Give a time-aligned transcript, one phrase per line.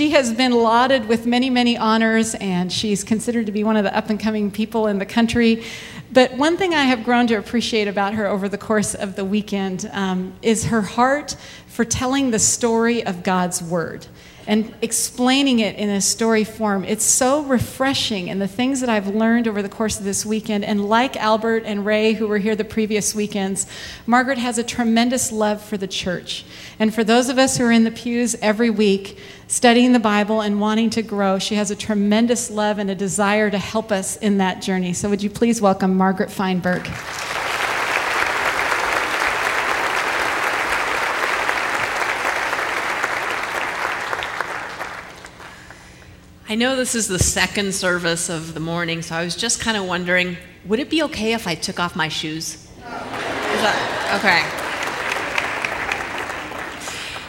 [0.00, 3.84] She has been lauded with many, many honors, and she's considered to be one of
[3.84, 5.62] the up and coming people in the country.
[6.10, 9.26] But one thing I have grown to appreciate about her over the course of the
[9.26, 11.36] weekend um, is her heart
[11.66, 14.06] for telling the story of God's Word
[14.46, 16.84] and explaining it in a story form.
[16.84, 20.64] It's so refreshing, and the things that I've learned over the course of this weekend.
[20.64, 23.66] And like Albert and Ray, who were here the previous weekends,
[24.06, 26.44] Margaret has a tremendous love for the church.
[26.78, 30.40] And for those of us who are in the pews every week, studying the Bible
[30.40, 34.16] and wanting to grow, she has a tremendous love and a desire to help us
[34.16, 34.92] in that journey.
[34.92, 36.88] So, would you please welcome Margaret Feinberg?
[46.50, 49.76] I know this is the second service of the morning, so I was just kind
[49.76, 52.66] of wondering would it be okay if I took off my shoes?
[52.80, 54.42] That, okay.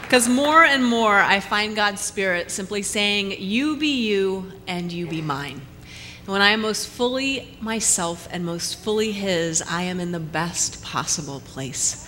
[0.01, 5.05] Because more and more I find God's Spirit simply saying, You be you and you
[5.05, 5.61] be mine.
[6.21, 10.19] And when I am most fully myself and most fully His, I am in the
[10.19, 12.07] best possible place.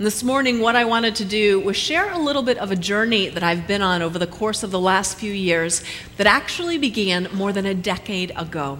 [0.00, 2.74] And this morning, what I wanted to do was share a little bit of a
[2.74, 5.84] journey that I've been on over the course of the last few years
[6.16, 8.78] that actually began more than a decade ago.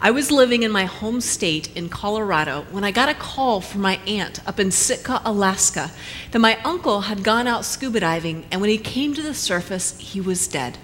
[0.00, 3.82] I was living in my home state in Colorado when I got a call from
[3.82, 5.90] my aunt up in Sitka, Alaska,
[6.30, 9.98] that my uncle had gone out scuba diving, and when he came to the surface,
[9.98, 10.78] he was dead.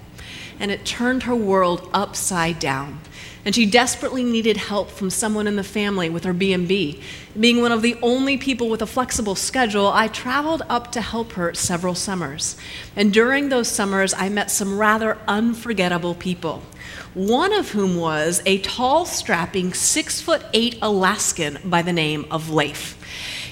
[0.59, 3.01] And it turned her world upside down
[3.45, 7.01] and she desperately needed help from someone in the family with her B&B.
[7.39, 11.33] Being one of the only people with a flexible schedule, I traveled up to help
[11.33, 12.57] her several summers.
[12.97, 16.63] And during those summers, I met some rather unforgettable people.
[17.13, 22.51] One of whom was a tall, strapping, six foot eight Alaskan by the name of
[22.51, 22.99] Leif.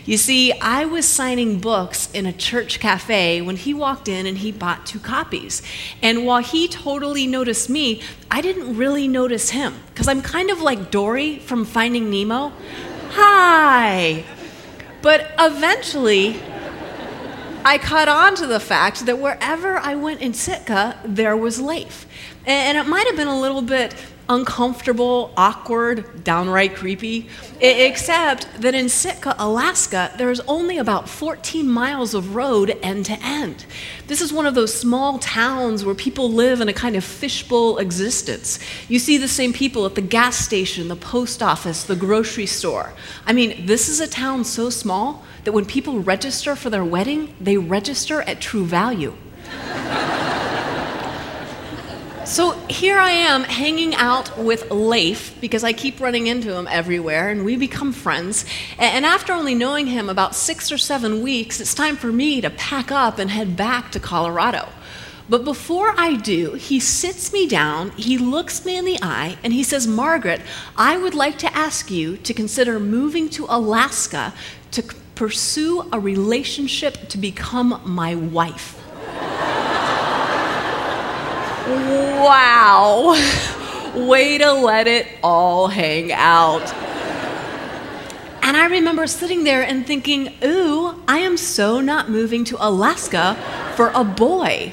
[0.05, 4.39] You see, I was signing books in a church cafe when he walked in and
[4.39, 5.63] he bought two copies.
[6.03, 10.61] And while he totally noticed me, I didn't really notice him because I'm kind of
[10.61, 12.53] like Dory from Finding Nemo.
[13.11, 14.25] Hi.
[15.03, 16.41] But eventually,
[17.65, 22.07] I caught on to the fact that wherever I went in Sitka, there was Leif.
[22.45, 23.95] And it might have been a little bit
[24.33, 27.29] uncomfortable, awkward, downright creepy.
[27.61, 33.19] Except that in Sitka, Alaska, there is only about 14 miles of road end to
[33.23, 33.67] end.
[34.07, 37.79] This is one of those small towns where people live in a kind of fishbowl
[37.79, 38.59] existence.
[38.89, 42.95] You see the same people at the gas station, the post office, the grocery store.
[43.27, 47.35] I mean, this is a town so small that when people register for their wedding,
[47.41, 49.15] they register at true value.
[52.25, 57.31] So here I am hanging out with Leif because I keep running into him everywhere
[57.31, 58.45] and we become friends.
[58.79, 62.49] And after only knowing him about six or seven weeks, it's time for me to
[62.49, 64.69] pack up and head back to Colorado.
[65.29, 69.53] But before I do, he sits me down, he looks me in the eye, and
[69.53, 70.43] he says, Margaret,
[70.77, 74.33] I would like to ask you to consider moving to Alaska
[74.73, 74.83] to
[75.17, 78.79] pursue a relationship to become my wife.
[81.67, 83.15] Wow.
[83.95, 86.73] Way to let it all hang out.
[88.43, 93.37] And I remember sitting there and thinking, ooh, I am so not moving to Alaska
[93.77, 94.73] for a boy.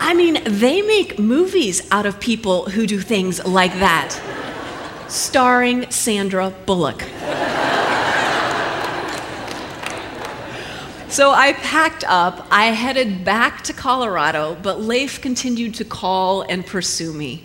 [0.00, 4.18] I mean, they make movies out of people who do things like that,
[5.08, 7.04] starring Sandra Bullock.
[11.10, 16.64] So I packed up, I headed back to Colorado, but Leif continued to call and
[16.64, 17.44] pursue me.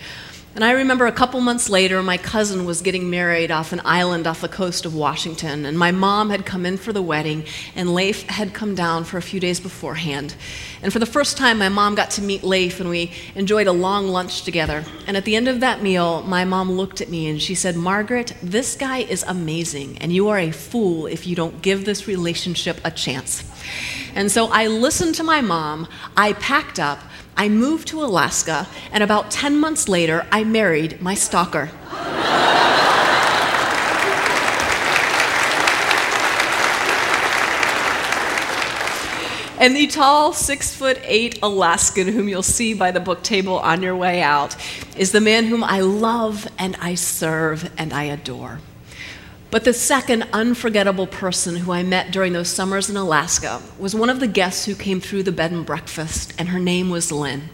[0.53, 4.27] And I remember a couple months later, my cousin was getting married off an island
[4.27, 7.95] off the coast of Washington, and my mom had come in for the wedding, and
[7.95, 10.35] Leif had come down for a few days beforehand.
[10.83, 13.71] And for the first time, my mom got to meet Leif, and we enjoyed a
[13.71, 14.83] long lunch together.
[15.07, 17.75] And at the end of that meal, my mom looked at me and she said,
[17.75, 22.07] Margaret, this guy is amazing, and you are a fool if you don't give this
[22.07, 23.49] relationship a chance.
[24.15, 26.99] And so I listened to my mom, I packed up,
[27.35, 31.71] I moved to Alaska, and about 10 months later, I married my stalker.
[39.63, 43.81] And the tall, six foot eight Alaskan, whom you'll see by the book table on
[43.81, 44.57] your way out,
[44.97, 48.59] is the man whom I love and I serve and I adore.
[49.53, 54.09] But the second unforgettable person who I met during those summers in Alaska was one
[54.09, 57.49] of the guests who came through the bed and breakfast, and her name was Lynn.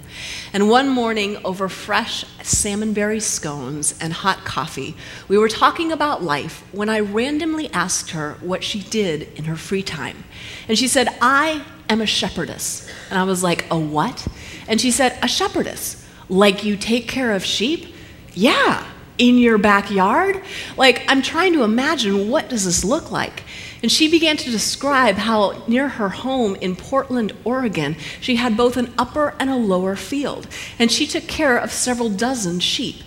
[0.53, 4.95] And one morning, over fresh salmonberry scones and hot coffee,
[5.27, 9.57] we were talking about life when I randomly asked her what she did in her
[9.57, 10.23] free time.
[10.69, 12.89] And she said, I am a shepherdess.
[13.09, 14.25] And I was like, A what?
[14.69, 16.07] And she said, A shepherdess.
[16.29, 17.93] Like you take care of sheep?
[18.33, 18.89] Yeah.
[19.19, 20.41] In your backyard?
[20.77, 23.43] Like, I'm trying to imagine what does this look like?
[23.81, 28.75] And she began to describe how near her home in Portland, Oregon, she had both
[28.75, 30.47] an upper and a lower field.
[30.77, 32.97] And she took care of several dozen sheep.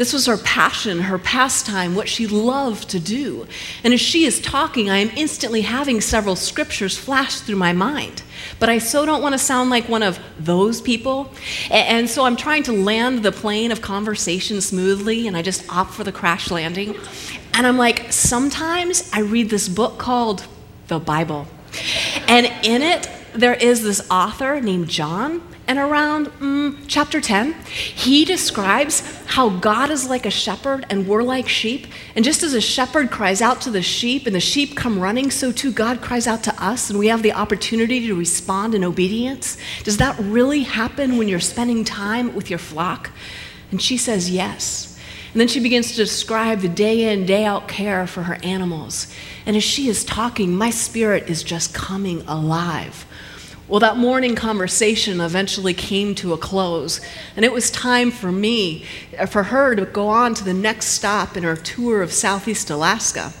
[0.00, 3.46] This was her passion, her pastime, what she loved to do.
[3.84, 8.22] And as she is talking, I am instantly having several scriptures flash through my mind.
[8.58, 11.34] But I so don't want to sound like one of those people.
[11.70, 15.92] And so I'm trying to land the plane of conversation smoothly, and I just opt
[15.92, 16.96] for the crash landing.
[17.52, 20.46] And I'm like, sometimes I read this book called
[20.88, 21.46] the Bible.
[22.26, 28.24] And in it, there is this author named John and around mm, chapter 10, he
[28.24, 31.86] describes how God is like a shepherd and we're like sheep.
[32.16, 35.30] And just as a shepherd cries out to the sheep and the sheep come running,
[35.30, 38.82] so too God cries out to us and we have the opportunity to respond in
[38.82, 39.58] obedience.
[39.84, 43.12] Does that really happen when you're spending time with your flock?
[43.70, 44.98] And she says, yes.
[45.32, 49.06] And then she begins to describe the day in, day out care for her animals.
[49.46, 53.06] And as she is talking, my spirit is just coming alive.
[53.70, 57.00] Well, that morning conversation eventually came to a close,
[57.36, 58.84] and it was time for me,
[59.16, 62.68] uh, for her to go on to the next stop in her tour of Southeast
[62.68, 63.32] Alaska.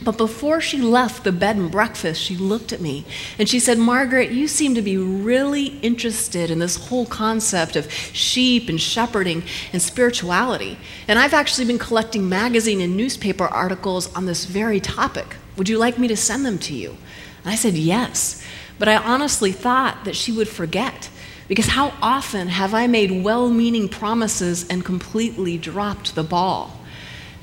[0.00, 3.04] But before she left the bed and breakfast, she looked at me
[3.38, 7.92] and she said, Margaret, you seem to be really interested in this whole concept of
[7.92, 9.42] sheep and shepherding
[9.74, 10.78] and spirituality.
[11.06, 15.36] And I've actually been collecting magazine and newspaper articles on this very topic.
[15.58, 16.96] Would you like me to send them to you?
[17.44, 18.42] And I said, Yes.
[18.78, 21.10] But I honestly thought that she would forget.
[21.48, 26.72] Because how often have I made well meaning promises and completely dropped the ball?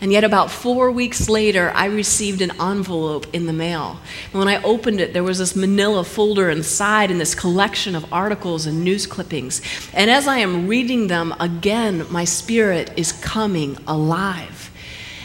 [0.01, 3.99] And yet, about four weeks later, I received an envelope in the mail.
[4.33, 8.11] And when I opened it, there was this manila folder inside and this collection of
[8.11, 9.61] articles and news clippings.
[9.93, 14.71] And as I am reading them, again, my spirit is coming alive.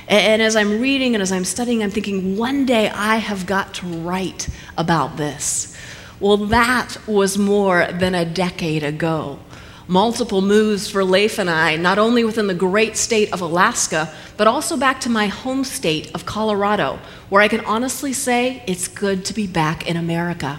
[0.07, 3.75] And as I'm reading and as I'm studying, I'm thinking, one day I have got
[3.75, 5.77] to write about this.
[6.21, 9.39] Well, that was more than a decade ago.
[9.87, 14.49] Multiple moves for Leif and I, not only within the great state of Alaska, but
[14.49, 16.99] also back to my home state of Colorado,
[17.29, 20.59] where I can honestly say it's good to be back in America.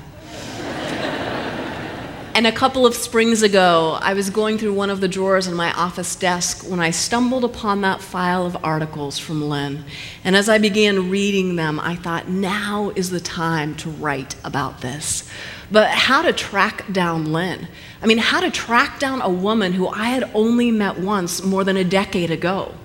[2.36, 5.56] And a couple of springs ago, I was going through one of the drawers in
[5.56, 9.84] my office desk when I stumbled upon that file of articles from Lynn.
[10.24, 14.80] And as I began reading them, I thought, now is the time to write about
[14.82, 15.30] this.
[15.72, 17.68] But how to track down Lynn?
[18.02, 21.64] I mean, how to track down a woman who I had only met once more
[21.64, 22.76] than a decade ago?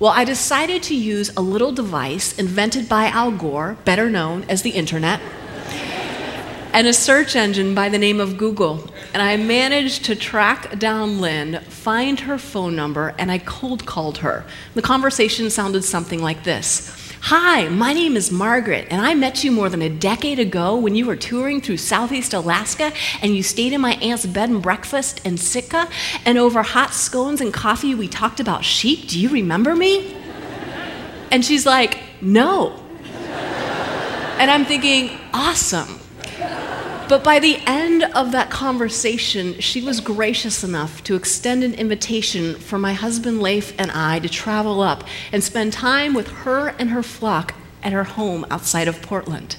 [0.00, 4.62] Well, I decided to use a little device invented by Al Gore, better known as
[4.62, 5.20] the internet
[6.76, 8.86] and a search engine by the name of Google.
[9.14, 14.18] And I managed to track down Lynn, find her phone number, and I cold called
[14.18, 14.44] her.
[14.74, 16.94] The conversation sounded something like this.
[17.22, 20.94] Hi, my name is Margaret, and I met you more than a decade ago when
[20.94, 25.24] you were touring through Southeast Alaska and you stayed in my aunt's bed and breakfast
[25.24, 25.88] in Sitka,
[26.26, 29.08] and over hot scones and coffee we talked about sheep.
[29.08, 30.14] Do you remember me?
[31.32, 32.78] And she's like, No.
[34.38, 36.00] And I'm thinking, Awesome.
[37.08, 42.56] But by the end of that conversation, she was gracious enough to extend an invitation
[42.56, 46.90] for my husband Leif and I to travel up and spend time with her and
[46.90, 49.56] her flock at her home outside of Portland.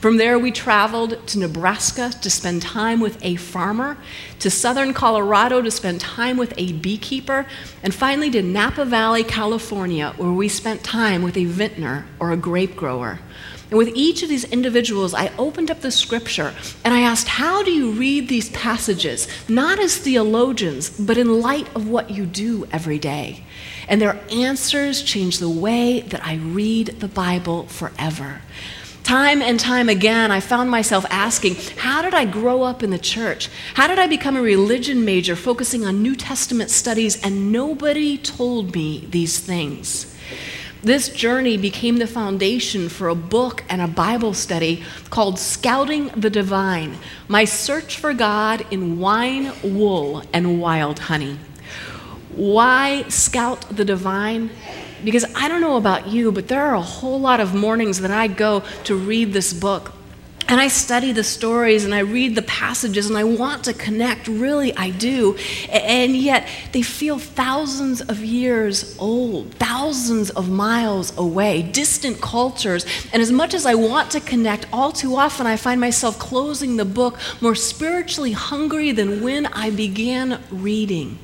[0.00, 3.96] From there, we traveled to Nebraska to spend time with a farmer,
[4.40, 7.46] to southern Colorado to spend time with a beekeeper,
[7.80, 12.36] and finally to Napa Valley, California, where we spent time with a vintner or a
[12.36, 13.20] grape grower.
[13.70, 17.62] And with each of these individuals, I opened up the scripture and I asked, How
[17.62, 19.28] do you read these passages?
[19.48, 23.44] Not as theologians, but in light of what you do every day.
[23.86, 28.42] And their answers changed the way that I read the Bible forever.
[29.02, 32.98] Time and time again, I found myself asking, How did I grow up in the
[32.98, 33.48] church?
[33.74, 38.74] How did I become a religion major focusing on New Testament studies and nobody told
[38.74, 40.14] me these things?
[40.82, 46.30] This journey became the foundation for a book and a Bible study called Scouting the
[46.30, 51.38] Divine My Search for God in Wine, Wool, and Wild Honey.
[52.30, 54.50] Why scout the divine?
[55.02, 58.12] Because I don't know about you, but there are a whole lot of mornings that
[58.12, 59.92] I go to read this book
[60.48, 64.28] And I study the stories and I read the passages and I want to connect,
[64.28, 65.36] really, I do.
[65.70, 72.86] And yet they feel thousands of years old, thousands of miles away, distant cultures.
[73.12, 76.78] And as much as I want to connect, all too often I find myself closing
[76.78, 81.18] the book more spiritually hungry than when I began reading.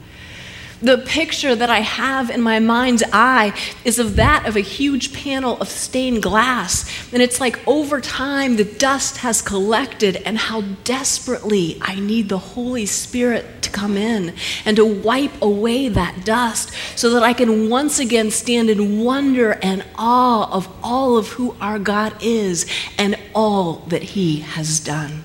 [0.85, 5.14] The picture that I have in my mind's eye is of that of a huge
[5.14, 6.85] panel of stained glass.
[7.11, 12.37] And it's like over time the dust has collected, and how desperately I need the
[12.37, 14.35] Holy Spirit to come in
[14.67, 19.53] and to wipe away that dust so that I can once again stand in wonder
[19.62, 22.67] and awe of all of who our God is
[22.99, 25.25] and all that He has done.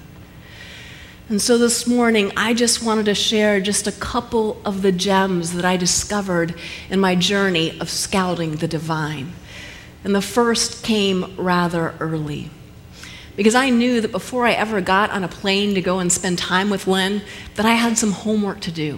[1.30, 5.54] And so this morning, I just wanted to share just a couple of the gems
[5.54, 6.56] that I discovered
[6.90, 9.34] in my journey of scouting the divine.
[10.04, 12.50] And the first came rather early.
[13.36, 16.40] Because I knew that before I ever got on a plane to go and spend
[16.40, 17.22] time with Lynn,
[17.54, 18.98] that I had some homework to do.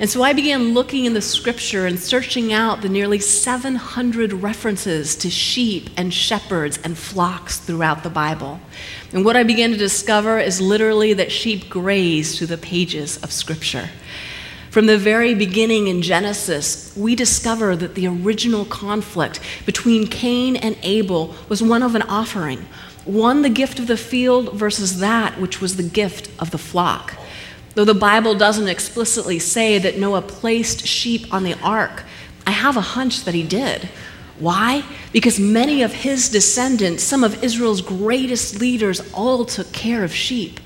[0.00, 5.14] And so I began looking in the scripture and searching out the nearly 700 references
[5.16, 8.60] to sheep and shepherds and flocks throughout the Bible.
[9.12, 13.30] And what I began to discover is literally that sheep graze through the pages of
[13.30, 13.90] scripture.
[14.70, 20.78] From the very beginning in Genesis, we discover that the original conflict between Cain and
[20.82, 22.64] Abel was one of an offering,
[23.04, 27.19] one the gift of the field versus that which was the gift of the flock.
[27.74, 32.04] Though the Bible doesn't explicitly say that Noah placed sheep on the ark,
[32.46, 33.88] I have a hunch that he did.
[34.40, 34.84] Why?
[35.12, 40.58] Because many of his descendants, some of Israel's greatest leaders, all took care of sheep.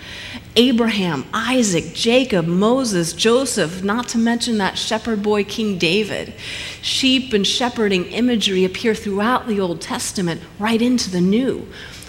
[0.54, 6.34] Abraham, Isaac, Jacob, Moses, Joseph, not to mention that shepherd boy King David.
[6.80, 11.66] Sheep and shepherding imagery appear throughout the Old Testament, right into the New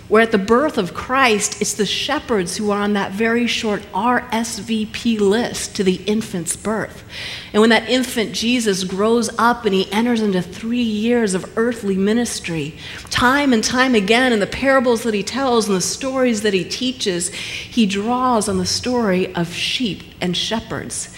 [0.07, 3.81] where at the birth of Christ, it's the shepherds who are on that very short
[3.91, 7.03] RSVP list to the infant's birth.
[7.51, 11.95] And when that infant Jesus grows up and he enters into three years of earthly
[11.95, 12.75] ministry,
[13.09, 16.63] time and time again in the parables that he tells and the stories that he
[16.63, 21.15] teaches, he draws on the story of sheep and shepherds.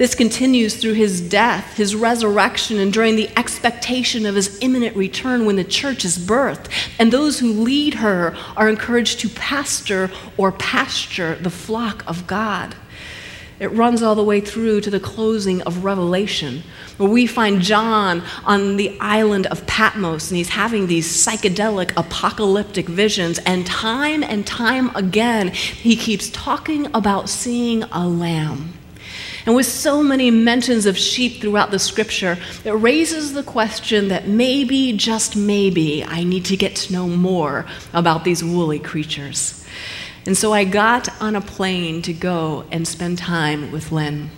[0.00, 5.44] This continues through his death, his resurrection, and during the expectation of his imminent return
[5.44, 6.70] when the church is birthed.
[6.98, 12.74] And those who lead her are encouraged to pastor or pasture the flock of God.
[13.58, 16.62] It runs all the way through to the closing of Revelation,
[16.96, 22.88] where we find John on the island of Patmos, and he's having these psychedelic apocalyptic
[22.88, 23.38] visions.
[23.40, 28.79] And time and time again, he keeps talking about seeing a lamb.
[29.46, 34.28] And with so many mentions of sheep throughout the scripture, it raises the question that
[34.28, 39.64] maybe, just maybe, I need to get to know more about these woolly creatures.
[40.26, 44.30] And so I got on a plane to go and spend time with Lynn.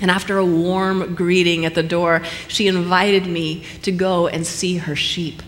[0.00, 4.76] And after a warm greeting at the door, she invited me to go and see
[4.78, 5.42] her sheep.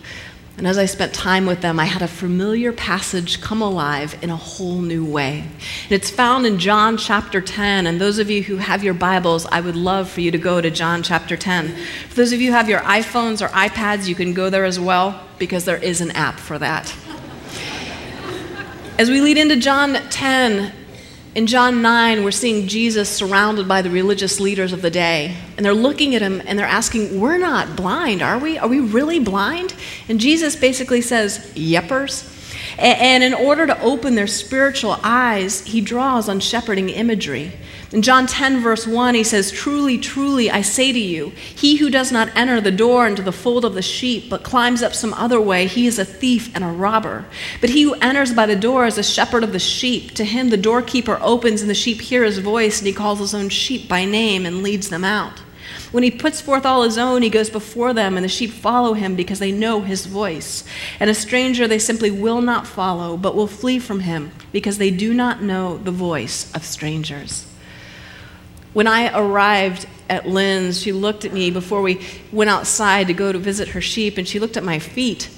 [0.59, 4.29] And as I spent time with them, I had a familiar passage come alive in
[4.29, 5.45] a whole new way.
[5.83, 7.87] And it's found in John chapter 10.
[7.87, 10.59] And those of you who have your Bibles, I would love for you to go
[10.59, 11.73] to John chapter 10.
[12.09, 14.77] For those of you who have your iPhones or iPads, you can go there as
[14.77, 16.93] well because there is an app for that.
[18.97, 20.73] As we lead into John 10,
[21.35, 25.35] in John 9, we're seeing Jesus surrounded by the religious leaders of the day.
[25.57, 28.57] And they're looking at him and they're asking, We're not blind, are we?
[28.57, 29.75] Are we really blind?
[30.07, 32.38] And Jesus basically says, Yeppers.
[32.79, 37.51] And in order to open their spiritual eyes, he draws on shepherding imagery.
[37.91, 41.89] In John 10, verse 1, he says, Truly, truly, I say to you, he who
[41.89, 45.13] does not enter the door into the fold of the sheep, but climbs up some
[45.15, 47.25] other way, he is a thief and a robber.
[47.59, 50.11] But he who enters by the door is a shepherd of the sheep.
[50.15, 53.33] To him the doorkeeper opens, and the sheep hear his voice, and he calls his
[53.33, 55.41] own sheep by name and leads them out.
[55.91, 58.93] When he puts forth all his own, he goes before them, and the sheep follow
[58.93, 60.63] him because they know his voice.
[60.99, 64.91] And a stranger they simply will not follow, but will flee from him because they
[64.91, 67.47] do not know the voice of strangers.
[68.73, 73.31] When I arrived at Lynn's, she looked at me before we went outside to go
[73.31, 75.29] to visit her sheep, and she looked at my feet.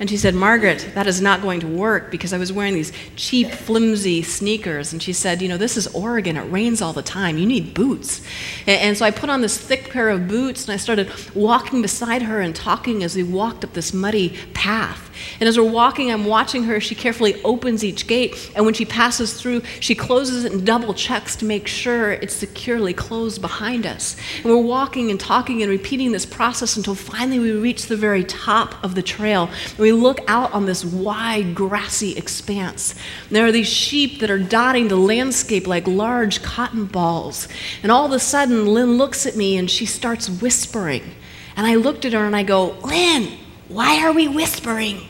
[0.00, 2.92] And she said, Margaret, that is not going to work because I was wearing these
[3.16, 4.92] cheap, flimsy sneakers.
[4.92, 6.36] And she said, You know, this is Oregon.
[6.36, 7.36] It rains all the time.
[7.36, 8.20] You need boots.
[8.66, 11.82] And, and, so I put on this thick pair of boots and I started walking
[11.82, 15.07] beside her and talking as we walked up this muddy path.
[15.40, 16.80] And as we're walking, I'm watching her.
[16.80, 18.50] She carefully opens each gate.
[18.54, 22.34] And when she passes through, she closes it and double checks to make sure it's
[22.34, 24.16] securely closed behind us.
[24.36, 28.24] And we're walking and talking and repeating this process until finally we reach the very
[28.24, 29.48] top of the trail.
[29.70, 32.94] And we look out on this wide, grassy expanse.
[33.26, 37.48] And There are these sheep that are dotting the landscape like large cotton balls.
[37.82, 41.14] And all of a sudden, Lynn looks at me and she starts whispering.
[41.56, 43.36] And I looked at her and I go, Lynn,
[43.68, 45.00] why are we whispering?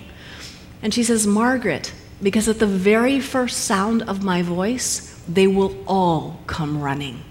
[0.83, 5.77] And she says, Margaret, because at the very first sound of my voice, they will
[5.87, 7.23] all come running.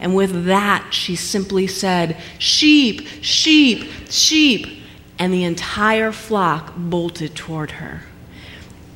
[0.00, 4.82] And with that, she simply said, Sheep, sheep, sheep.
[5.18, 8.02] And the entire flock bolted toward her.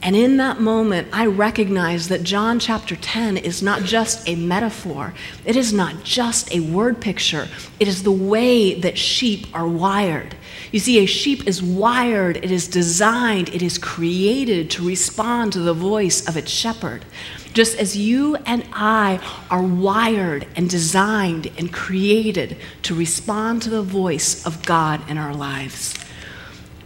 [0.00, 5.12] And in that moment, I recognize that John chapter 10 is not just a metaphor,
[5.44, 7.48] it is not just a word picture,
[7.80, 10.36] it is the way that sheep are wired.
[10.70, 15.60] You see, a sheep is wired, it is designed, it is created to respond to
[15.60, 17.04] the voice of its shepherd.
[17.52, 23.82] Just as you and I are wired and designed and created to respond to the
[23.82, 25.94] voice of God in our lives.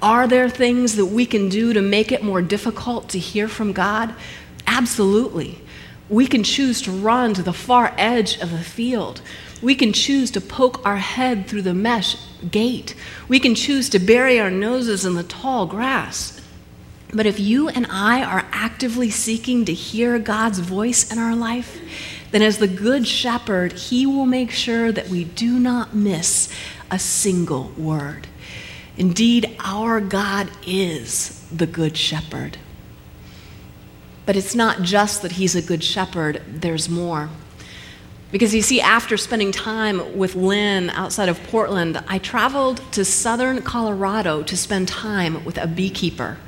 [0.02, 3.73] Are there things that we can do to make it more difficult to hear from
[3.73, 4.12] God?
[4.66, 5.61] Absolutely.
[6.09, 9.23] We can choose to run to the far edge of the field.
[9.62, 12.16] We can choose to poke our head through the mesh
[12.50, 12.97] gate.
[13.28, 16.40] We can choose to bury our noses in the tall grass.
[17.14, 21.80] But if you and I are actively seeking to hear God's voice in our life,
[22.32, 26.49] then as the Good Shepherd, He will make sure that we do not miss
[26.90, 28.26] a single word.
[28.96, 32.58] Indeed, our God is the Good Shepherd.
[34.26, 37.30] But it's not just that He's a Good Shepherd, there's more.
[38.30, 43.61] Because you see, after spending time with Lynn outside of Portland, I traveled to southern
[43.61, 46.38] Colorado to spend time with a beekeeper.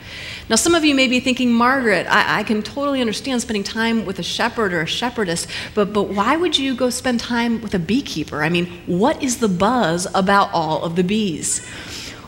[0.49, 4.07] Now, some of you may be thinking, Margaret, I, I, can totally understand spending time
[4.07, 7.75] with a shepherd or a shepherdess, but, but why would you go spend time with
[7.75, 8.43] a beekeeper?
[8.43, 11.67] I mean, what is the buzz about all of the bees?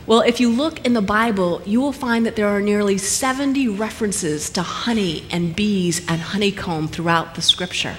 [0.07, 3.67] Well, if you look in the Bible, you will find that there are nearly 70
[3.67, 7.97] references to honey and bees and honeycomb throughout the scripture.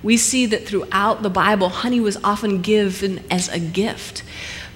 [0.00, 4.22] We see that throughout the Bible, honey was often given as a gift.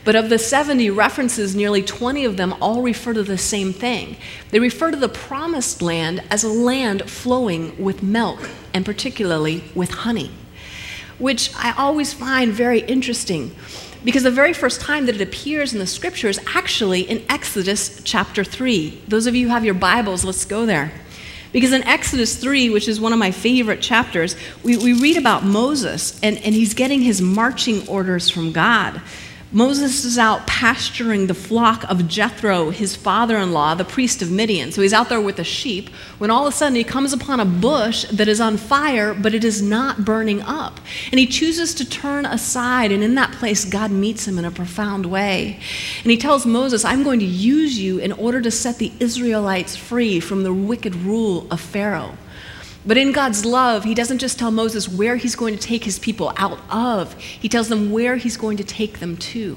[0.02, 4.16] But of the 70 references, nearly 20 of them all refer to the same thing.
[4.50, 9.90] They refer to the promised land as a land flowing with milk, and particularly with
[9.90, 10.32] honey,
[11.20, 13.54] which I always find very interesting
[14.04, 18.44] because the very first time that it appears in the scriptures actually in Exodus chapter
[18.44, 19.02] 3.
[19.08, 20.92] Those of you who have your Bibles, let's go there.
[21.52, 25.44] Because in Exodus 3, which is one of my favorite chapters, we, we read about
[25.44, 29.00] Moses and, and he's getting his marching orders from God.
[29.54, 34.28] Moses is out pasturing the flock of Jethro, his father in law, the priest of
[34.28, 34.72] Midian.
[34.72, 37.38] So he's out there with the sheep when all of a sudden he comes upon
[37.38, 40.80] a bush that is on fire, but it is not burning up.
[41.12, 44.50] And he chooses to turn aside, and in that place, God meets him in a
[44.50, 45.60] profound way.
[46.02, 49.76] And he tells Moses, I'm going to use you in order to set the Israelites
[49.76, 52.18] free from the wicked rule of Pharaoh.
[52.86, 55.98] But in God's love, He doesn't just tell Moses where He's going to take His
[55.98, 59.56] people out of, He tells them where He's going to take them to.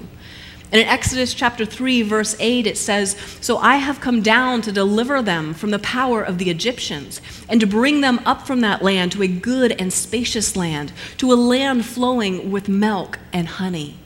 [0.69, 4.71] And in Exodus chapter 3, verse 8, it says, So I have come down to
[4.71, 8.81] deliver them from the power of the Egyptians, and to bring them up from that
[8.81, 13.97] land to a good and spacious land, to a land flowing with milk and honey.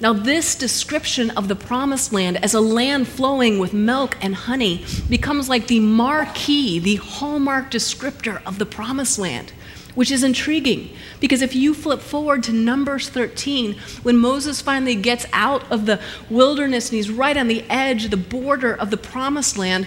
[0.00, 4.86] Now, this description of the promised land as a land flowing with milk and honey
[5.10, 9.52] becomes like the marquee, the hallmark descriptor of the promised land,
[9.94, 15.26] which is intriguing because if you flip forward to Numbers 13, when Moses finally gets
[15.34, 19.58] out of the wilderness and he's right on the edge, the border of the promised
[19.58, 19.86] land,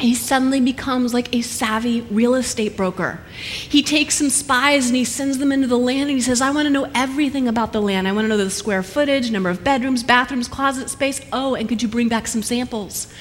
[0.00, 3.20] he suddenly becomes like a savvy real estate broker.
[3.40, 6.50] He takes some spies and he sends them into the land and he says, I
[6.50, 8.08] want to know everything about the land.
[8.08, 11.20] I want to know the square footage, number of bedrooms, bathrooms, closet space.
[11.32, 13.12] Oh, and could you bring back some samples?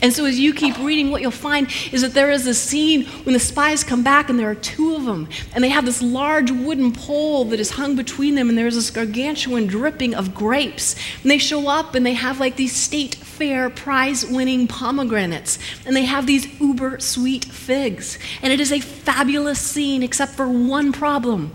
[0.00, 3.04] And so as you keep reading, what you'll find is that there is a scene
[3.24, 5.28] when the spies come back and there are two of them.
[5.54, 8.74] And they have this large wooden pole that is hung between them and there is
[8.74, 10.96] this gargantuan dripping of grapes.
[11.22, 15.58] And they show up and they have like these state fair prize winning pomegranates.
[15.86, 18.16] And they have have these uber sweet figs.
[18.42, 21.52] And it is a fabulous scene, except for one problem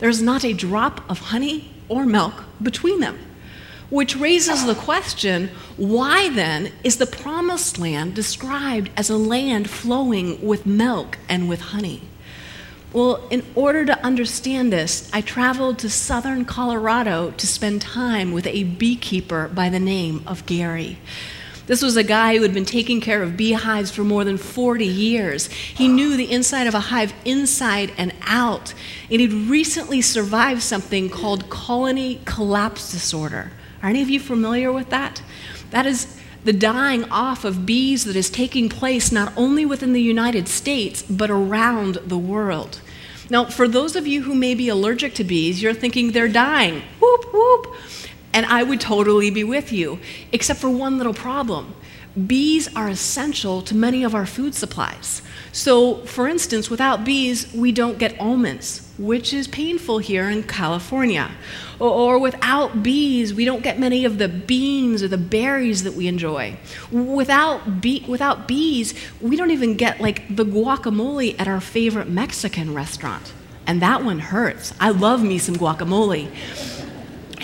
[0.00, 3.18] there's not a drop of honey or milk between them.
[3.88, 10.44] Which raises the question why then is the promised land described as a land flowing
[10.46, 12.02] with milk and with honey?
[12.92, 18.46] Well, in order to understand this, I traveled to southern Colorado to spend time with
[18.46, 20.98] a beekeeper by the name of Gary.
[21.66, 24.84] This was a guy who had been taking care of beehives for more than 40
[24.84, 25.46] years.
[25.46, 28.74] He knew the inside of a hive inside and out.
[29.10, 33.52] And he'd recently survived something called colony collapse disorder.
[33.82, 35.22] Are any of you familiar with that?
[35.70, 40.02] That is the dying off of bees that is taking place not only within the
[40.02, 42.80] United States, but around the world.
[43.30, 46.82] Now, for those of you who may be allergic to bees, you're thinking they're dying.
[47.00, 47.74] Whoop, whoop.
[48.34, 50.00] And I would totally be with you,
[50.32, 51.74] except for one little problem.
[52.26, 55.22] Bees are essential to many of our food supplies.
[55.50, 61.30] So, for instance, without bees, we don't get almonds, which is painful here in California.
[61.80, 66.06] Or, without bees, we don't get many of the beans or the berries that we
[66.06, 66.56] enjoy.
[66.92, 67.62] Without,
[68.06, 73.32] without bees, we don't even get like the guacamole at our favorite Mexican restaurant.
[73.66, 74.74] And that one hurts.
[74.78, 76.30] I love me some guacamole.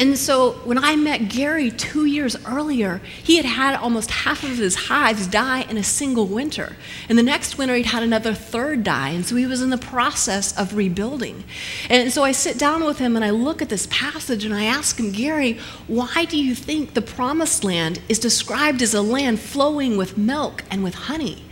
[0.00, 4.56] And so when I met Gary two years earlier, he had had almost half of
[4.56, 6.74] his hives die in a single winter.
[7.10, 9.10] And the next winter, he'd had another third die.
[9.10, 11.44] And so he was in the process of rebuilding.
[11.90, 14.64] And so I sit down with him and I look at this passage and I
[14.64, 19.38] ask him, Gary, why do you think the promised land is described as a land
[19.38, 21.44] flowing with milk and with honey?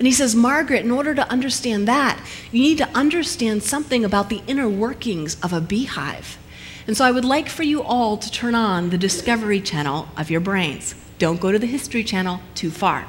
[0.00, 4.30] And he says, Margaret, in order to understand that, you need to understand something about
[4.30, 6.38] the inner workings of a beehive.
[6.86, 10.30] And so I would like for you all to turn on the Discovery Channel of
[10.30, 10.94] your brains.
[11.18, 13.06] Don't go to the History Channel too far.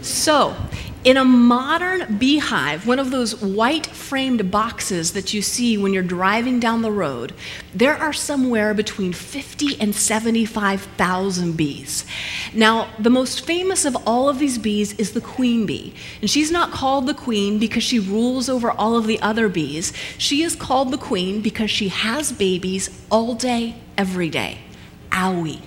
[0.00, 0.54] So,
[1.04, 6.02] in a modern beehive, one of those white framed boxes that you see when you're
[6.02, 7.34] driving down the road,
[7.74, 12.06] there are somewhere between 50 and 75,000 bees.
[12.54, 15.94] Now, the most famous of all of these bees is the queen bee.
[16.22, 19.92] And she's not called the queen because she rules over all of the other bees.
[20.16, 24.58] She is called the queen because she has babies all day, every day.
[25.10, 25.60] Owie.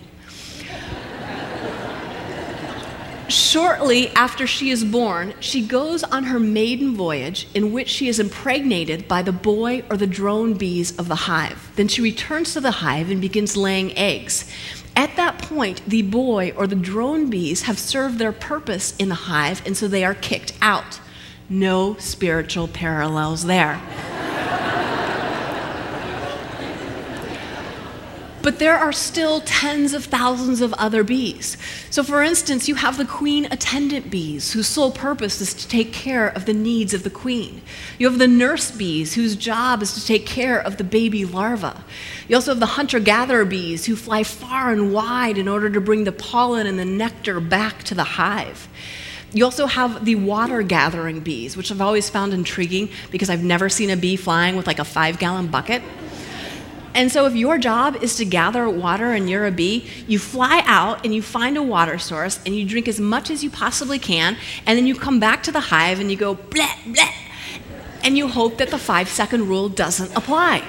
[3.29, 8.19] Shortly after she is born, she goes on her maiden voyage in which she is
[8.19, 11.71] impregnated by the boy or the drone bees of the hive.
[11.75, 14.49] Then she returns to the hive and begins laying eggs.
[14.95, 19.15] At that point, the boy or the drone bees have served their purpose in the
[19.15, 21.01] hive, and so they are kicked out.
[21.49, 23.81] No spiritual parallels there.
[28.47, 31.57] But there are still tens of thousands of other bees.
[31.89, 35.91] So, for instance, you have the queen attendant bees, whose sole purpose is to take
[35.91, 37.61] care of the needs of the queen.
[37.99, 41.83] You have the nurse bees, whose job is to take care of the baby larva.
[42.29, 45.81] You also have the hunter gatherer bees, who fly far and wide in order to
[45.81, 48.69] bring the pollen and the nectar back to the hive.
[49.33, 53.67] You also have the water gathering bees, which I've always found intriguing because I've never
[53.67, 55.81] seen a bee flying with like a five gallon bucket.
[56.97, 60.63] And so, if your job is to gather water and you're a bee, you fly
[60.65, 63.99] out and you find a water source and you drink as much as you possibly
[63.99, 67.13] can, and then you come back to the hive and you go bleh, bleh,
[68.03, 70.63] and you hope that the five second rule doesn't apply.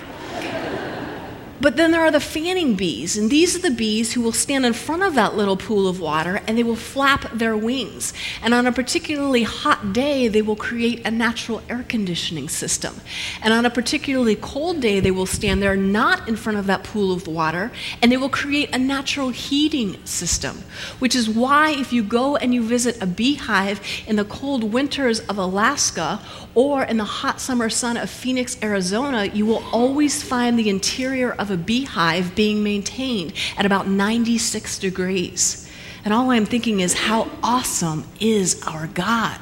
[1.61, 4.64] But then there are the fanning bees, and these are the bees who will stand
[4.64, 8.12] in front of that little pool of water and they will flap their wings.
[8.42, 13.01] And on a particularly hot day, they will create a natural air conditioning system.
[13.42, 16.85] And on a particularly cold day, they will stand there not in front of that
[16.85, 20.62] pool of water and they will create a natural heating system.
[21.01, 25.21] Which is why, if you go and you visit a beehive in the cold winters
[25.21, 26.21] of Alaska
[26.55, 31.33] or in the hot summer sun of Phoenix, Arizona, you will always find the interior
[31.33, 35.69] of of a beehive being maintained at about 96 degrees.
[36.05, 39.41] And all I'm thinking is, how awesome is our God?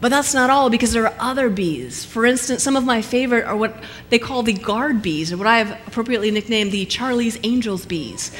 [0.00, 2.04] But that's not all because there are other bees.
[2.04, 5.46] For instance, some of my favorite are what they call the guard bees, or what
[5.46, 8.30] I have appropriately nicknamed the Charlie's Angels bees.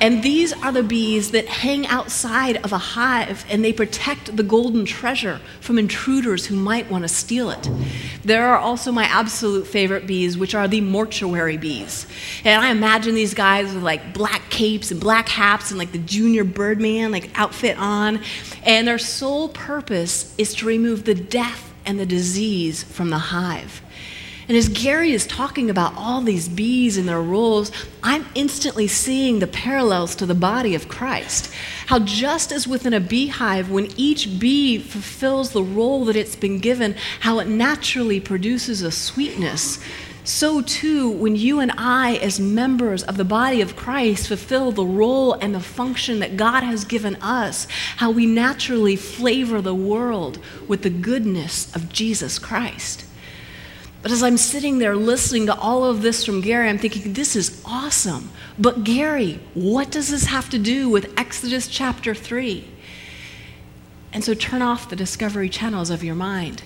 [0.00, 4.42] And these are the bees that hang outside of a hive and they protect the
[4.42, 7.68] golden treasure from intruders who might want to steal it.
[8.24, 12.06] There are also my absolute favorite bees, which are the mortuary bees.
[12.44, 15.98] And I imagine these guys with like black capes and black hats and like the
[15.98, 18.20] junior birdman like outfit on.
[18.64, 23.82] And their sole purpose is to remove the death and the disease from the hive.
[24.48, 27.70] And as Gary is talking about all these bees and their roles,
[28.02, 31.52] I'm instantly seeing the parallels to the body of Christ.
[31.86, 36.60] How, just as within a beehive, when each bee fulfills the role that it's been
[36.60, 39.84] given, how it naturally produces a sweetness.
[40.24, 44.84] So, too, when you and I, as members of the body of Christ, fulfill the
[44.84, 50.38] role and the function that God has given us, how we naturally flavor the world
[50.66, 53.04] with the goodness of Jesus Christ.
[54.02, 57.34] But as I'm sitting there listening to all of this from Gary, I'm thinking, this
[57.34, 58.30] is awesome.
[58.58, 62.64] But Gary, what does this have to do with Exodus chapter 3?
[64.12, 66.62] And so turn off the discovery channels of your mind.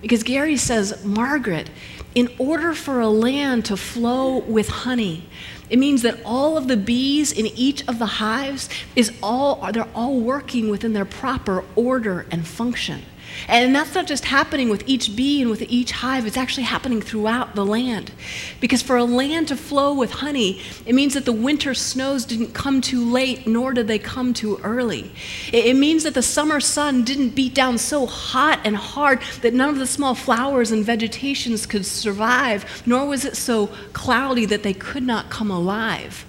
[0.00, 1.70] Because Gary says, Margaret,
[2.14, 5.26] in order for a land to flow with honey,
[5.70, 9.88] it means that all of the bees in each of the hives is all they're
[9.94, 13.02] all working within their proper order and function.
[13.48, 17.00] And that's not just happening with each bee and with each hive, it's actually happening
[17.00, 18.12] throughout the land.
[18.60, 22.54] Because for a land to flow with honey, it means that the winter snows didn't
[22.54, 25.12] come too late, nor did they come too early.
[25.52, 29.68] It means that the summer sun didn't beat down so hot and hard that none
[29.68, 34.74] of the small flowers and vegetations could survive, nor was it so cloudy that they
[34.74, 36.26] could not come alive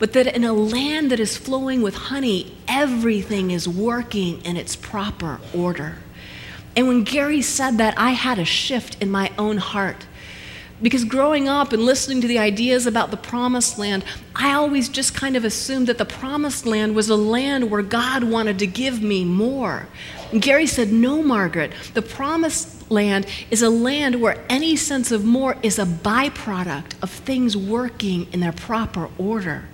[0.00, 4.74] but that in a land that is flowing with honey, everything is working in its
[4.74, 5.98] proper order.
[6.76, 10.06] And when Gary said that, I had a shift in my own heart.
[10.82, 14.02] Because growing up and listening to the ideas about the promised land,
[14.34, 18.24] I always just kind of assumed that the promised land was a land where God
[18.24, 19.88] wanted to give me more.
[20.32, 25.22] And Gary said, No, Margaret, the promised land is a land where any sense of
[25.24, 29.64] more is a byproduct of things working in their proper order.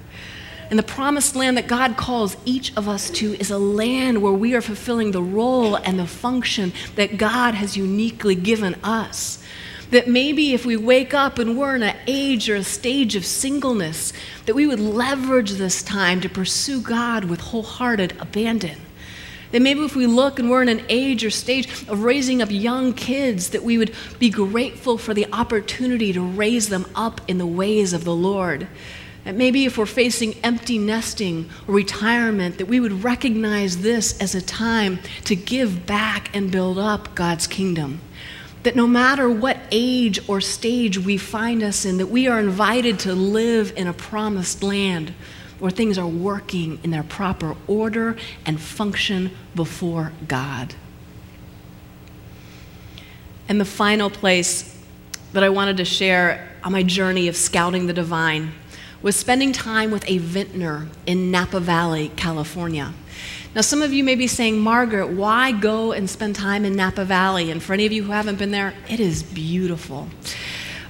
[0.68, 4.33] And the promised land that God calls each of us to is a land where
[4.33, 9.42] we are fulfilling the role and the function that God has uniquely given us.
[9.90, 13.24] That maybe if we wake up and we're in an age or a stage of
[13.24, 14.12] singleness,
[14.46, 18.81] that we would leverage this time to pursue God with wholehearted abandon.
[19.52, 22.50] That maybe if we look and we're in an age or stage of raising up
[22.50, 27.38] young kids, that we would be grateful for the opportunity to raise them up in
[27.38, 28.66] the ways of the Lord.
[29.26, 34.36] That maybe if we're facing empty nesting or retirement, that we would recognize this as
[34.36, 38.00] a time to give back and build up God's kingdom.
[38.62, 43.00] That no matter what age or stage we find us in, that we are invited
[43.00, 45.12] to live in a promised land
[45.58, 50.72] where things are working in their proper order and function before God.
[53.48, 54.80] And the final place
[55.32, 58.52] that I wanted to share on my journey of scouting the divine
[59.02, 62.92] was spending time with a vintner in Napa Valley, California.
[63.54, 67.04] Now, some of you may be saying, Margaret, why go and spend time in Napa
[67.04, 67.50] Valley?
[67.50, 70.09] And for any of you who haven't been there, it is beautiful.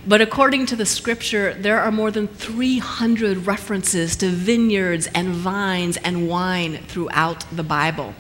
[0.08, 5.96] But according to the scripture, there are more than 300 references to vineyards and vines
[5.96, 8.14] and wine throughout the Bible.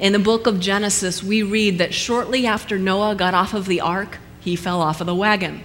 [0.00, 3.80] In the book of Genesis, we read that shortly after Noah got off of the
[3.80, 5.62] ark, he fell off of the wagon.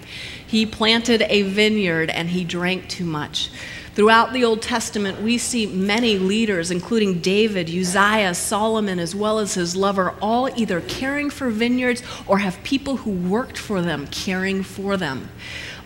[0.53, 3.49] He planted a vineyard and he drank too much.
[3.95, 9.55] Throughout the Old Testament, we see many leaders, including David, Uzziah, Solomon, as well as
[9.55, 14.61] his lover, all either caring for vineyards or have people who worked for them caring
[14.61, 15.31] for them.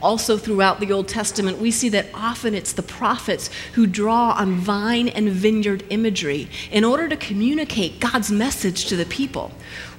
[0.01, 4.55] Also, throughout the Old Testament, we see that often it's the prophets who draw on
[4.55, 9.51] vine and vineyard imagery in order to communicate God's message to the people,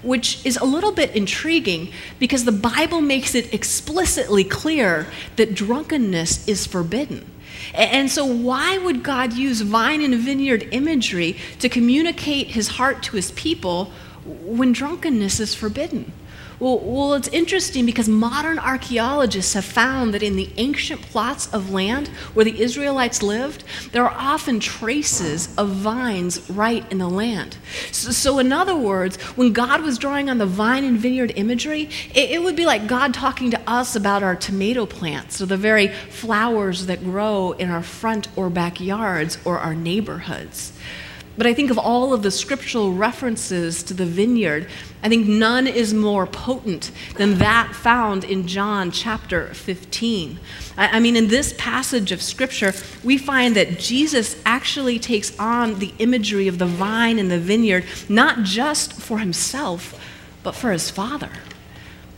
[0.03, 6.47] which is a little bit intriguing because the Bible makes it explicitly clear that drunkenness
[6.47, 7.29] is forbidden.
[7.75, 13.17] And so, why would God use vine and vineyard imagery to communicate his heart to
[13.17, 13.93] his people
[14.25, 16.13] when drunkenness is forbidden?
[16.61, 21.71] Well, well, it's interesting because modern archaeologists have found that in the ancient plots of
[21.71, 27.57] land where the Israelites lived, there are often traces of vines right in the land.
[27.93, 31.91] So, so in other words, when God was drawing on the vine and vineyard imagery,
[32.13, 35.57] it, it would be like God talking to us about our tomato plants or the
[35.57, 40.73] very flowers that grow in our front or backyards or our neighborhoods.
[41.39, 44.67] But I think of all of the scriptural references to the vineyard,
[45.05, 50.41] I think none is more potent than that found in John chapter 15.
[50.77, 52.75] I mean, in this passage of scripture,
[53.05, 57.85] we find that Jesus actually takes on the imagery of the vine and the vineyard,
[58.09, 59.95] not just for himself,
[60.43, 61.31] but for his Father.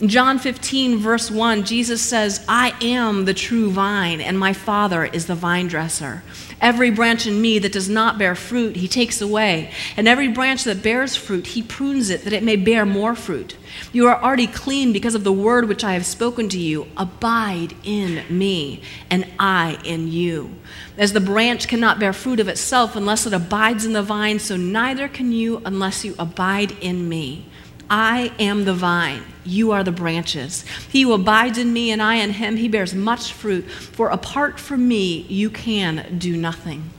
[0.01, 5.05] In John 15, verse 1, Jesus says, I am the true vine, and my Father
[5.05, 6.23] is the vine dresser.
[6.59, 9.71] Every branch in me that does not bear fruit, he takes away.
[9.95, 13.55] And every branch that bears fruit, he prunes it that it may bear more fruit.
[13.93, 16.87] You are already clean because of the word which I have spoken to you.
[16.97, 20.55] Abide in me, and I in you.
[20.97, 24.57] As the branch cannot bear fruit of itself unless it abides in the vine, so
[24.57, 27.45] neither can you unless you abide in me.
[27.93, 30.63] I am the vine, you are the branches.
[30.89, 34.61] He who abides in me and I in him, he bears much fruit, for apart
[34.61, 36.89] from me, you can do nothing.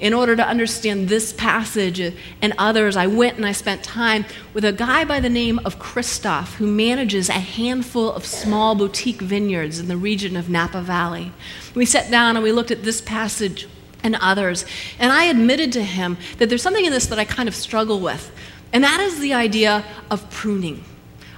[0.00, 4.64] In order to understand this passage and others, I went and I spent time with
[4.64, 9.78] a guy by the name of Christoph who manages a handful of small boutique vineyards
[9.78, 11.30] in the region of Napa Valley.
[11.76, 13.68] We sat down and we looked at this passage
[14.02, 14.64] and others,
[14.98, 18.00] and I admitted to him that there's something in this that I kind of struggle
[18.00, 18.32] with.
[18.72, 20.84] And that is the idea of pruning.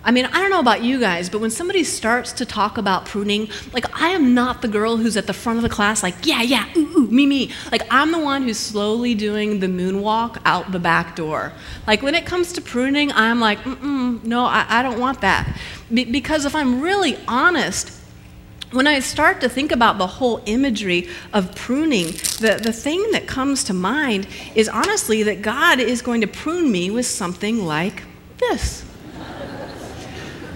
[0.06, 3.06] I mean, I don't know about you guys, but when somebody starts to talk about
[3.06, 6.14] pruning, like I am not the girl who's at the front of the class, like,
[6.26, 7.50] yeah, yeah, ooh, ooh, me, me.
[7.72, 11.52] Like I'm the one who's slowly doing the moonwalk out the back door.
[11.86, 15.58] Like when it comes to pruning, I'm like, mm no, I, I don't want that.
[15.92, 17.90] Be- because if I'm really honest,
[18.74, 22.06] when I start to think about the whole imagery of pruning,
[22.40, 26.70] the, the thing that comes to mind is honestly that God is going to prune
[26.70, 28.02] me with something like
[28.38, 28.84] this.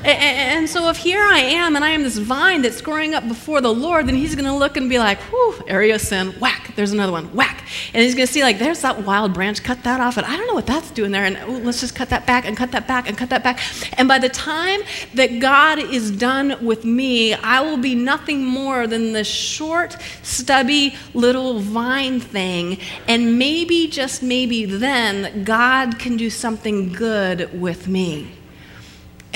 [0.04, 3.60] And so, if here I am and I am this vine that's growing up before
[3.60, 6.72] the Lord, then He's going to look and be like, whew, area of sin, whack,
[6.76, 7.66] there's another one, whack.
[7.92, 10.16] And He's going to see, like, there's that wild branch, cut that off.
[10.16, 11.24] And I don't know what that's doing there.
[11.24, 13.60] And ooh, let's just cut that back and cut that back and cut that back.
[13.98, 14.80] And by the time
[15.14, 20.94] that God is done with me, I will be nothing more than this short, stubby
[21.12, 22.78] little vine thing.
[23.08, 28.37] And maybe, just maybe then, God can do something good with me.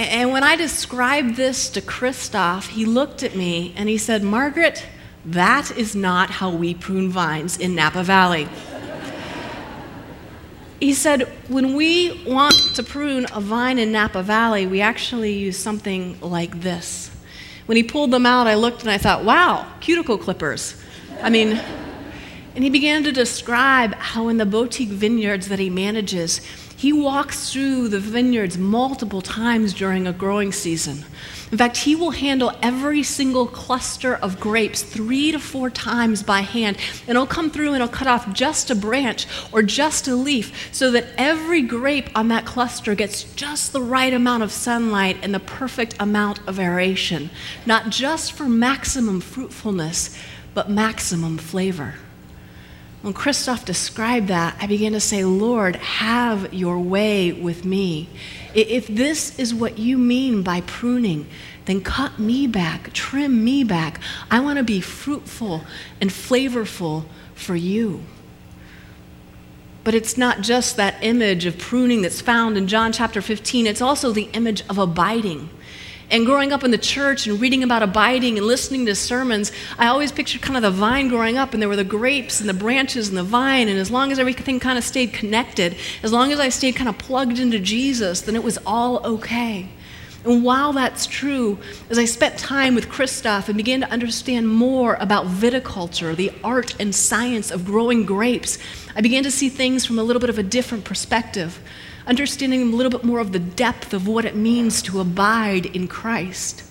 [0.03, 4.85] And when I described this to Christoph, he looked at me and he said, Margaret,
[5.25, 8.49] that is not how we prune vines in Napa Valley.
[10.81, 15.57] he said, when we want to prune a vine in Napa Valley, we actually use
[15.57, 17.11] something like this.
[17.67, 20.83] When he pulled them out, I looked and I thought, wow, cuticle clippers.
[21.23, 21.61] I mean,
[22.55, 26.41] and he began to describe how in the boutique vineyards that he manages,
[26.83, 31.05] he walks through the vineyards multiple times during a growing season.
[31.53, 36.41] In fact, he will handle every single cluster of grapes three to four times by
[36.41, 36.77] hand.
[37.07, 40.75] And he'll come through and he'll cut off just a branch or just a leaf
[40.75, 45.33] so that every grape on that cluster gets just the right amount of sunlight and
[45.33, 47.31] the perfect amount of aeration,
[47.65, 50.19] not just for maximum fruitfulness,
[50.53, 51.95] but maximum flavor.
[53.03, 58.09] When Christoph described that, I began to say, Lord, have your way with me.
[58.55, 61.27] If this is what you mean by pruning,
[61.65, 64.01] then cut me back, trim me back.
[64.31, 65.65] I want to be fruitful
[66.01, 68.05] and flavorful for you.
[69.83, 73.83] But it's not just that image of pruning that's found in John chapter 15, it's
[73.83, 75.49] also the image of abiding.
[76.13, 79.87] And growing up in the church and reading about abiding and listening to sermons, I
[79.87, 82.55] always pictured kind of the vine growing up, and there were the grapes and the
[82.55, 83.67] branches and the vine.
[83.71, 86.91] And as long as everything kind of stayed connected, as long as I stayed kind
[86.91, 89.71] of plugged into Jesus, then it was all okay.
[90.27, 94.99] And while that's true, as I spent time with Christoph and began to understand more
[95.01, 98.59] about viticulture, the art and science of growing grapes,
[98.95, 101.59] I began to see things from a little bit of a different perspective
[102.07, 105.89] understanding a little bit more of the depth of what it means to abide in
[105.89, 106.65] Christ.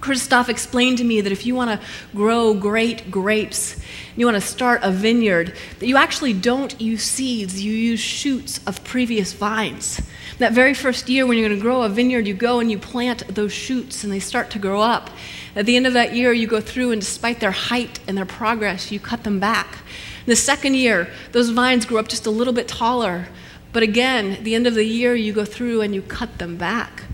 [0.00, 3.78] Christoph explained to me that if you want to grow great grapes,
[4.16, 8.60] you want to start a vineyard, that you actually don't use seeds, you use shoots
[8.66, 10.00] of previous vines.
[10.38, 12.78] That very first year, when you're going to grow a vineyard, you go and you
[12.78, 15.10] plant those shoots and they start to grow up.
[15.54, 18.24] At the end of that year, you go through, and despite their height and their
[18.24, 19.80] progress, you cut them back.
[20.24, 23.26] The second year, those vines grow up just a little bit taller,
[23.72, 26.56] but again, at the end of the year, you go through and you cut them
[26.56, 27.04] back.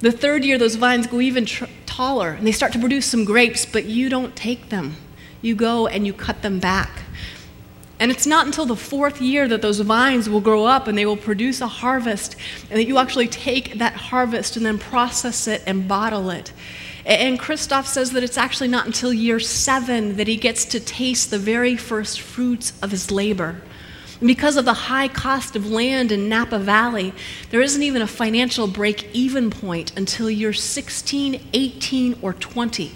[0.00, 3.24] The third year, those vines go even tr- taller and they start to produce some
[3.24, 4.96] grapes, but you don't take them.
[5.42, 6.90] You go and you cut them back.
[7.98, 11.06] And it's not until the fourth year that those vines will grow up and they
[11.06, 12.36] will produce a harvest,
[12.68, 16.52] and that you actually take that harvest and then process it and bottle it.
[17.06, 21.30] And Christoph says that it's actually not until year seven that he gets to taste
[21.30, 23.62] the very first fruits of his labor.
[24.20, 27.12] And because of the high cost of land in Napa Valley,
[27.50, 32.92] there isn't even a financial break even point until you're 16, 18, or 20.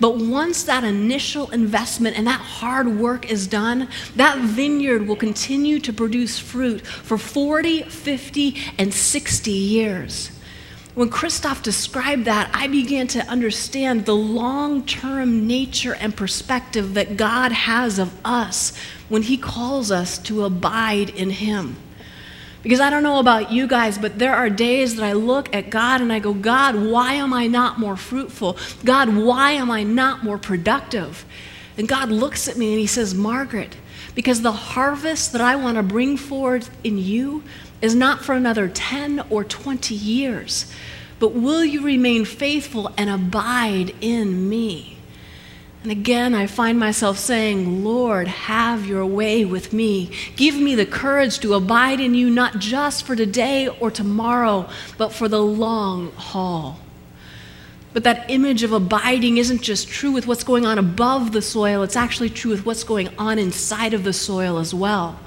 [0.00, 5.78] But once that initial investment and that hard work is done, that vineyard will continue
[5.80, 10.37] to produce fruit for 40, 50, and 60 years.
[10.98, 17.16] When Christoph described that, I began to understand the long term nature and perspective that
[17.16, 18.76] God has of us
[19.08, 21.76] when He calls us to abide in Him.
[22.64, 25.70] Because I don't know about you guys, but there are days that I look at
[25.70, 28.56] God and I go, God, why am I not more fruitful?
[28.84, 31.24] God, why am I not more productive?
[31.76, 33.76] And God looks at me and He says, Margaret,
[34.16, 37.44] because the harvest that I want to bring forth in you
[37.80, 40.72] is not for another 10 or 20 years,
[41.18, 44.98] but will you remain faithful and abide in me?
[45.82, 50.10] And again, I find myself saying, Lord, have your way with me.
[50.34, 55.12] Give me the courage to abide in you, not just for today or tomorrow, but
[55.12, 56.80] for the long haul.
[57.92, 61.82] But that image of abiding isn't just true with what's going on above the soil,
[61.82, 65.18] it's actually true with what's going on inside of the soil as well.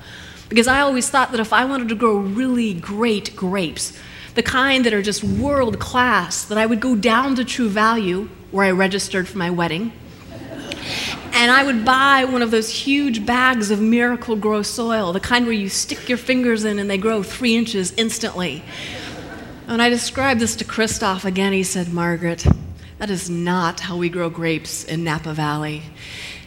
[0.51, 3.97] Because I always thought that if I wanted to grow really great grapes,
[4.35, 8.27] the kind that are just world class, that I would go down to True Value,
[8.51, 9.93] where I registered for my wedding,
[11.31, 15.53] and I would buy one of those huge bags of Miracle-Gro soil, the kind where
[15.53, 18.61] you stick your fingers in and they grow three inches instantly.
[19.67, 22.45] When I described this to Christoph again, he said, Margaret,
[22.97, 25.81] that is not how we grow grapes in Napa Valley.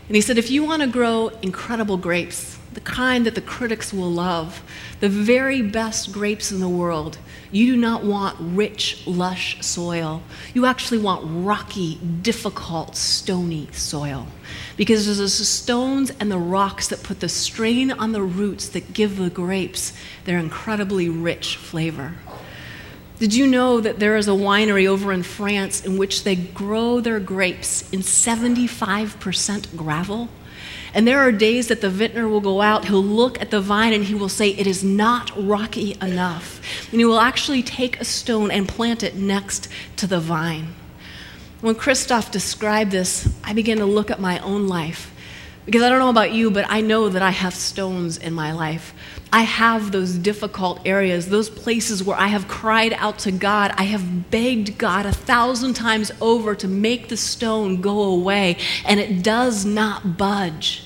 [0.08, 3.92] And he said, if you want to grow incredible grapes, the kind that the critics
[3.92, 4.62] will love,
[5.00, 7.18] the very best grapes in the world,
[7.50, 10.22] you do not want rich, lush soil.
[10.54, 14.26] You actually want rocky, difficult, stony soil.
[14.76, 18.92] Because it's the stones and the rocks that put the strain on the roots that
[18.92, 19.92] give the grapes
[20.24, 22.14] their incredibly rich flavor.
[23.20, 27.00] Did you know that there is a winery over in France in which they grow
[27.00, 30.28] their grapes in 75% gravel?
[30.94, 33.92] And there are days that the vintner will go out, he'll look at the vine
[33.92, 36.60] and he will say, It is not rocky enough.
[36.92, 40.74] And he will actually take a stone and plant it next to the vine.
[41.60, 45.13] When Christoph described this, I began to look at my own life.
[45.66, 48.52] Because I don't know about you, but I know that I have stones in my
[48.52, 48.92] life.
[49.32, 53.72] I have those difficult areas, those places where I have cried out to God.
[53.76, 59.00] I have begged God a thousand times over to make the stone go away, and
[59.00, 60.84] it does not budge.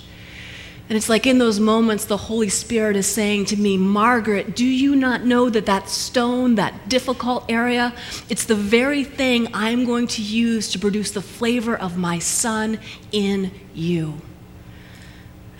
[0.88, 4.64] And it's like in those moments, the Holy Spirit is saying to me, Margaret, do
[4.64, 7.92] you not know that that stone, that difficult area,
[8.30, 12.78] it's the very thing I'm going to use to produce the flavor of my Son
[13.12, 14.22] in you?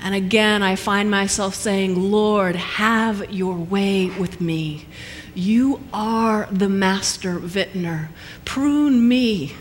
[0.01, 4.86] And again, I find myself saying, Lord, have your way with me.
[5.34, 8.11] You are the master vintner.
[8.44, 9.55] Prune me.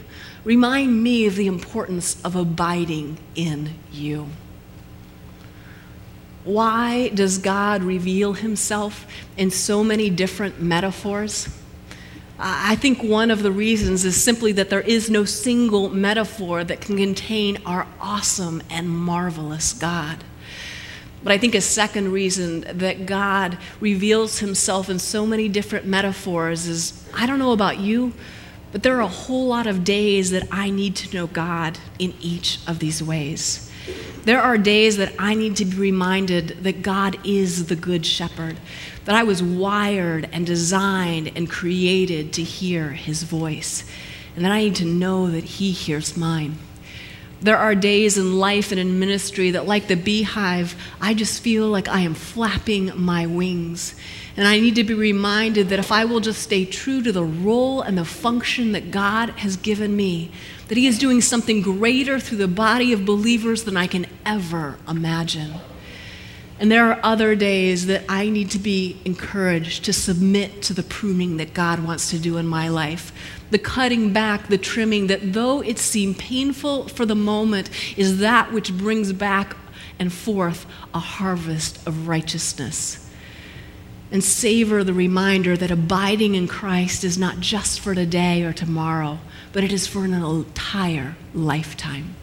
[0.44, 4.30] Remind me of the importance of abiding in you.
[6.44, 11.50] Why does God reveal himself in so many different metaphors?
[12.40, 16.82] I think one of the reasons is simply that there is no single metaphor that
[16.82, 20.24] can contain our awesome and marvelous God.
[21.24, 26.68] But I think a second reason that God reveals himself in so many different metaphors
[26.68, 28.14] is I don't know about you,
[28.72, 32.14] but there are a whole lot of days that I need to know God in
[32.22, 33.67] each of these ways.
[34.24, 38.58] There are days that I need to be reminded that God is the Good Shepherd,
[39.06, 43.86] that I was wired and designed and created to hear His voice,
[44.36, 46.58] and that I need to know that He hears mine.
[47.40, 51.68] There are days in life and in ministry that, like the beehive, I just feel
[51.68, 53.96] like I am flapping my wings.
[54.36, 57.24] And I need to be reminded that if I will just stay true to the
[57.24, 60.32] role and the function that God has given me,
[60.68, 64.78] that He is doing something greater through the body of believers than I can ever
[64.88, 65.56] imagine.
[66.60, 70.82] And there are other days that I need to be encouraged to submit to the
[70.82, 73.12] pruning that God wants to do in my life.
[73.52, 78.52] The cutting back, the trimming, that though it seem painful for the moment, is that
[78.52, 79.56] which brings back
[80.00, 83.08] and forth a harvest of righteousness
[84.12, 89.20] and savor the reminder that abiding in Christ is not just for today or tomorrow,
[89.54, 92.16] but it is for an entire lifetime.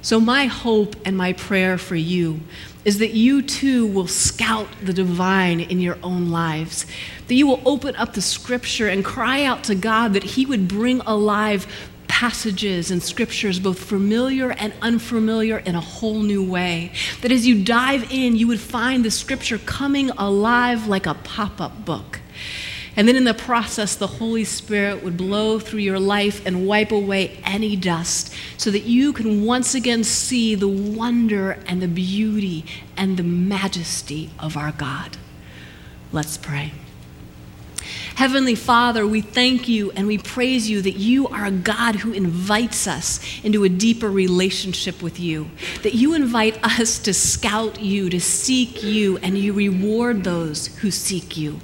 [0.00, 2.40] So, my hope and my prayer for you
[2.84, 6.86] is that you too will scout the divine in your own lives,
[7.26, 10.68] that you will open up the scripture and cry out to God that He would
[10.68, 11.66] bring alive
[12.06, 16.90] passages and scriptures, both familiar and unfamiliar, in a whole new way.
[17.20, 21.60] That as you dive in, you would find the scripture coming alive like a pop
[21.60, 22.20] up book.
[22.98, 26.90] And then in the process, the Holy Spirit would blow through your life and wipe
[26.90, 32.64] away any dust so that you can once again see the wonder and the beauty
[32.96, 35.16] and the majesty of our God.
[36.10, 36.72] Let's pray.
[38.18, 42.12] Heavenly Father, we thank you and we praise you that you are a God who
[42.12, 45.48] invites us into a deeper relationship with you,
[45.84, 50.90] that you invite us to scout you, to seek you, and you reward those who
[50.90, 51.60] seek you.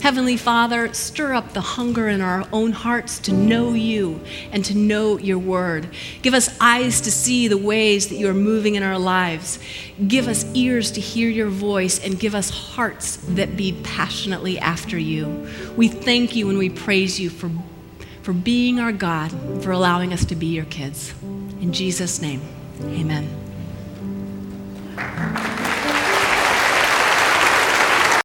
[0.00, 4.76] Heavenly Father, stir up the hunger in our own hearts to know you and to
[4.76, 5.88] know your word.
[6.22, 9.60] Give us eyes to see the ways that you are moving in our lives.
[10.08, 14.98] Give us ears to hear your voice and give us hearts that beat passionately after
[14.98, 15.48] you.
[15.76, 17.50] We thank you and we praise you for,
[18.22, 19.30] for being our God,
[19.62, 21.12] for allowing us to be your kids.
[21.60, 22.42] In Jesus' name,
[22.82, 23.28] amen.